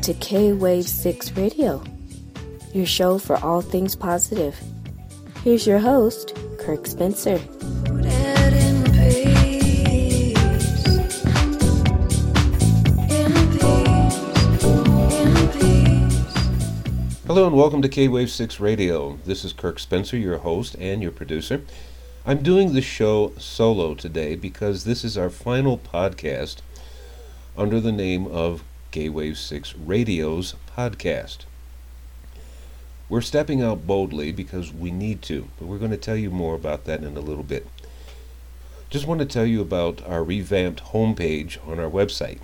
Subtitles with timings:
[0.00, 1.84] to K Wave 6 Radio,
[2.72, 4.58] your show for all things positive.
[5.44, 7.36] Here's your host, Kirk Spencer.
[17.26, 19.18] Hello and welcome to K Wave 6 Radio.
[19.26, 21.62] This is Kirk Spencer, your host and your producer.
[22.24, 26.62] I'm doing the show solo today because this is our final podcast
[27.54, 31.38] under the name of K Wave 6 Radio's podcast.
[33.08, 36.54] We're stepping out boldly because we need to, but we're going to tell you more
[36.54, 37.66] about that in a little bit.
[38.90, 42.40] Just want to tell you about our revamped homepage on our website.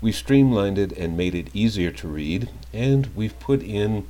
[0.00, 4.06] We've streamlined it and made it easier to read, and we've put in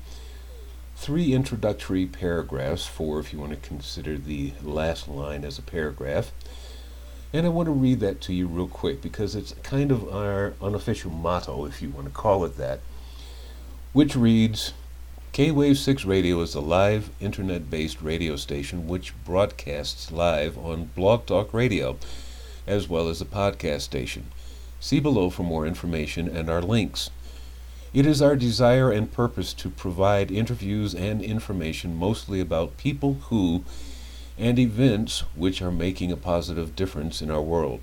[0.96, 6.32] three introductory paragraphs, four if you want to consider the last line as a paragraph.
[7.37, 10.55] And I want to read that to you real quick because it's kind of our
[10.62, 12.81] unofficial motto, if you want to call it that,
[13.92, 14.73] which reads
[15.33, 20.87] K Wave 6 Radio is a live internet based radio station which broadcasts live on
[20.97, 21.98] Blog Talk Radio,
[22.67, 24.29] as well as a podcast station.
[24.81, 27.11] See below for more information and our links.
[27.92, 33.62] It is our desire and purpose to provide interviews and information mostly about people who
[34.39, 37.80] and events which are making a positive difference in our world.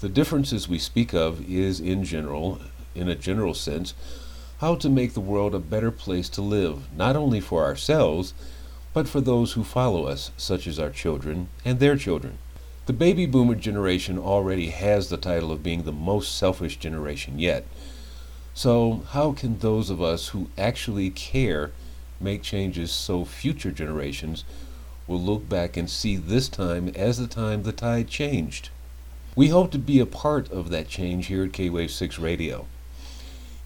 [0.00, 2.60] The differences we speak of is in general,
[2.94, 3.94] in a general sense,
[4.58, 8.34] how to make the world a better place to live, not only for ourselves,
[8.92, 12.38] but for those who follow us, such as our children and their children.
[12.86, 17.64] The baby boomer generation already has the title of being the most selfish generation yet.
[18.52, 21.70] So, how can those of us who actually care
[22.20, 24.44] make changes so future generations
[25.10, 28.70] will look back and see this time as the time the tide changed?
[29.34, 32.66] We hope to be a part of that change here at K Wave 6 Radio.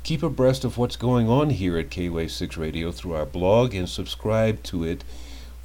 [0.02, 3.74] Keep abreast of what's going on here at K Wave 6 Radio through our blog
[3.74, 5.04] and subscribe to it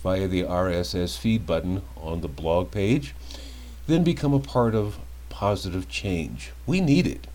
[0.04, 3.16] via the RSS feed button on the blog page
[3.88, 6.52] then become a part of positive change.
[6.68, 7.28] We need it.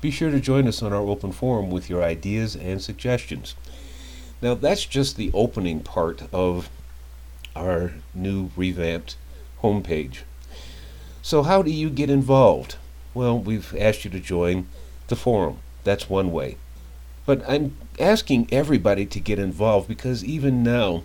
[0.00, 3.54] Be sure to join us on our open forum with your ideas and suggestions.
[4.42, 6.68] Now, that's just the opening part of
[7.58, 9.16] our new revamped
[9.62, 10.18] homepage.
[11.22, 12.76] So, how do you get involved?
[13.12, 14.68] Well, we've asked you to join
[15.08, 15.58] the forum.
[15.84, 16.56] That's one way.
[17.26, 21.02] But I'm asking everybody to get involved because even now,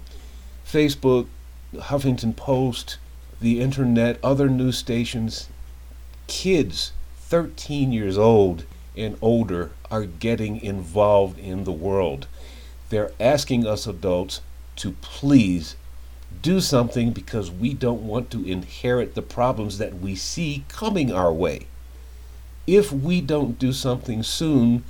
[0.65, 1.27] Facebook,
[1.75, 2.97] Huffington Post,
[3.41, 5.49] the internet, other news stations,
[6.27, 8.63] kids 13 years old
[8.95, 12.27] and older are getting involved in the world.
[12.89, 14.41] They're asking us adults
[14.77, 15.75] to please
[16.41, 21.31] do something because we don't want to inherit the problems that we see coming our
[21.31, 21.67] way.
[22.65, 24.83] If we don't do something soon,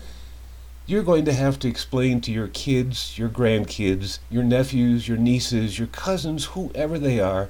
[0.85, 5.79] you're going to have to explain to your kids, your grandkids, your nephews, your nieces,
[5.79, 7.49] your cousins, whoever they are,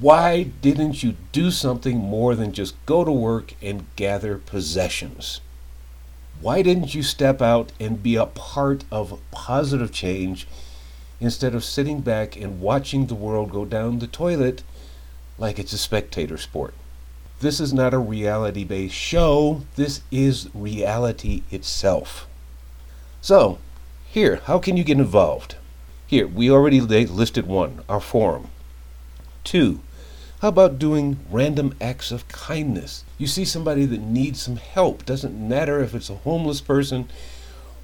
[0.00, 5.40] why didn't you do something more than just go to work and gather possessions?
[6.40, 10.46] Why didn't you step out and be a part of positive change
[11.20, 14.62] instead of sitting back and watching the world go down the toilet
[15.38, 16.74] like it's a spectator sport?
[17.40, 22.26] This is not a reality based show, this is reality itself.
[23.20, 23.58] So,
[24.08, 25.56] here, how can you get involved?
[26.06, 28.48] Here, we already listed one, our forum.
[29.44, 29.80] Two,
[30.40, 33.04] how about doing random acts of kindness?
[33.18, 35.04] You see somebody that needs some help.
[35.04, 37.08] Doesn't matter if it's a homeless person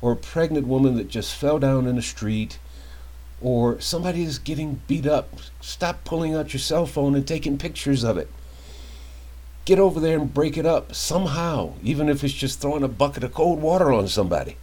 [0.00, 2.58] or a pregnant woman that just fell down in the street
[3.44, 5.28] or somebody is getting beat up.
[5.60, 8.28] Stop pulling out your cell phone and taking pictures of it.
[9.64, 13.22] Get over there and break it up somehow, even if it's just throwing a bucket
[13.22, 14.56] of cold water on somebody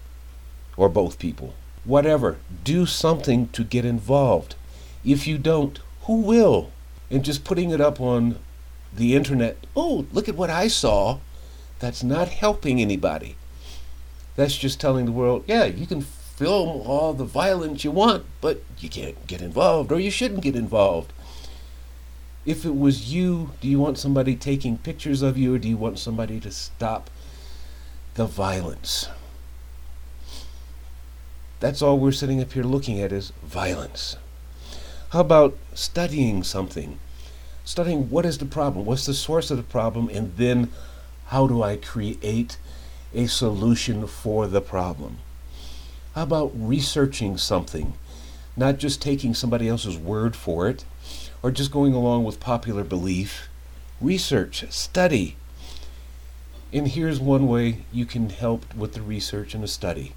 [0.76, 1.54] or both people.
[1.86, 2.38] Whatever.
[2.66, 4.56] Do something to get involved.
[5.06, 6.72] If you don't, who will?
[7.12, 8.40] and just putting it up on
[8.96, 11.20] the internet, oh, look at what I saw,
[11.80, 13.36] that's not helping anybody.
[14.38, 16.02] That's just telling the world, yeah, you can
[16.36, 20.56] film all the violence you want, but you can't get involved or you shouldn't get
[20.56, 21.14] involved.
[22.46, 25.78] If it was you, do you want somebody taking pictures of you or do you
[25.78, 27.10] want somebody to stop
[28.16, 29.08] the violence?
[31.60, 34.18] That's all we're sitting up here looking at is violence.
[35.10, 36.98] How about studying something?
[37.64, 40.72] Studying what is the problem, what's the source of the problem, and then
[41.28, 42.58] how do I create
[43.14, 45.20] a solution for the problem?
[46.16, 47.94] How about researching something,
[48.58, 50.84] not just taking somebody else's word for it,
[51.42, 53.48] or just going along with popular belief?
[54.02, 55.38] Research, study.
[56.74, 60.12] And here's one way you can help with the research and the study.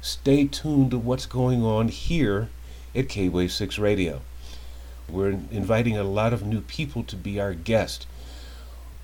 [0.00, 2.48] Stay tuned to what's going on here
[2.94, 4.20] at K Wave 6 Radio.
[5.08, 8.06] We're inviting a lot of new people to be our guest.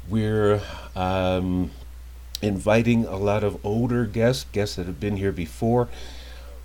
[0.08, 0.60] We're
[0.94, 1.72] um,
[2.42, 5.88] inviting a lot of older guests, guests that have been here before,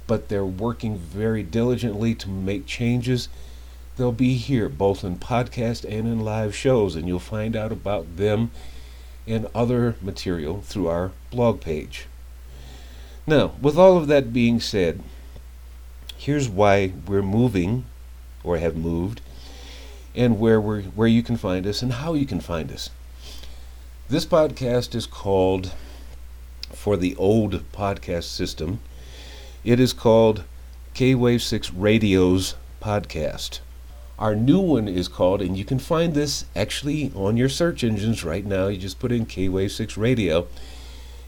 [0.07, 3.29] but they're working very diligently to make changes.
[3.95, 8.17] They'll be here both in podcast and in live shows, and you'll find out about
[8.17, 8.51] them
[9.27, 12.07] and other material through our blog page.
[13.27, 15.03] Now, with all of that being said,
[16.17, 17.85] here's why we're moving
[18.43, 19.21] or have moved
[20.15, 22.89] and where we're, where you can find us and how you can find us.
[24.09, 25.71] This podcast is called
[26.73, 28.79] for the old podcast system.
[29.63, 30.45] It is called
[30.95, 33.59] K Wave 6 Radio's podcast.
[34.17, 38.23] Our new one is called, and you can find this actually on your search engines
[38.23, 38.65] right now.
[38.65, 40.47] You just put in K Wave 6 Radio,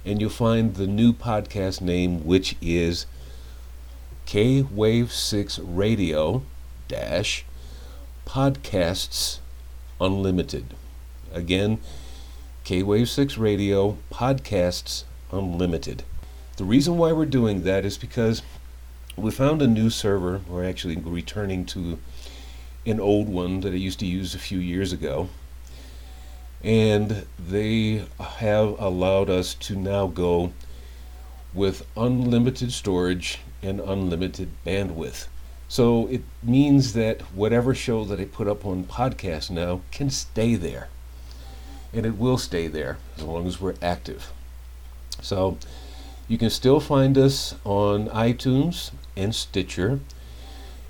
[0.04, 3.06] and you'll find the new podcast name, which is
[4.26, 6.42] K Wave 6 Radio
[6.88, 7.46] dash
[8.26, 9.38] Podcasts
[10.00, 10.74] Unlimited.
[11.32, 11.78] Again,
[12.64, 16.04] K Wave 6 Radio Podcasts Unlimited.
[16.58, 18.44] The reason why we're doing that is because
[19.18, 20.42] we found a new server.
[20.48, 21.98] We're actually returning to
[22.86, 25.30] an old one that I used to use a few years ago.
[26.64, 30.54] And they have allowed us to now go
[31.56, 35.28] with unlimited storage and unlimited bandwidth.
[35.68, 40.54] So it means that whatever show that I put up on podcast now can stay
[40.54, 40.90] there.
[41.94, 44.32] And it will stay there as long as we're active.
[45.22, 45.58] So
[46.28, 50.00] you can still find us on iTunes and Stitcher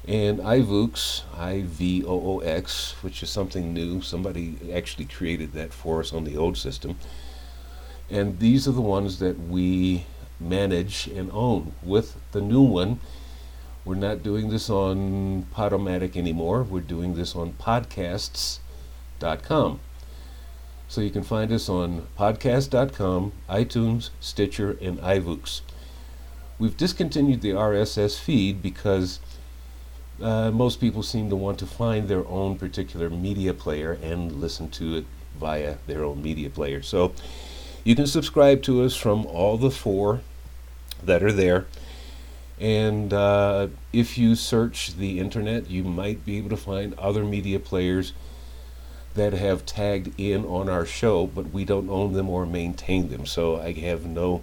[0.08, 4.02] and iVoox, I V O O X, which is something new.
[4.02, 6.98] Somebody actually created that for us on the old system.
[8.10, 10.06] And these are the ones that we
[10.40, 11.74] manage and own.
[11.84, 13.00] With the new one,
[13.86, 16.64] we're not doing this on Podomatic anymore.
[16.64, 19.80] We're doing this on podcasts.com.
[20.92, 25.62] So you can find us on podcast.com, iTunes, Stitcher, and iVoox.
[26.60, 29.22] We've discontinued the RSS feed because
[30.22, 34.68] uh, most people seem to want to find their own particular media player and listen
[34.72, 35.06] to it
[35.40, 36.82] via their own media player.
[36.82, 37.14] So
[37.86, 40.20] you can subscribe to us from all the four
[41.02, 41.68] that are there.
[42.60, 47.60] And uh, if you search the internet, you might be able to find other media
[47.60, 48.12] players
[49.16, 53.26] that have tagged in on our show, but we don't own them or maintain them.
[53.26, 54.42] So I have no